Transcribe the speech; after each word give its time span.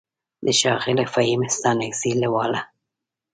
د 0.45 0.47
ښاغلي 0.59 1.05
فهيم 1.13 1.41
ستانکزي 1.55 2.11
له 2.21 2.27
واله: 2.35 2.61